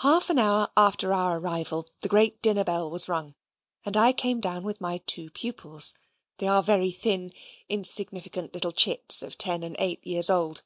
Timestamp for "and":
3.86-3.96, 9.62-9.74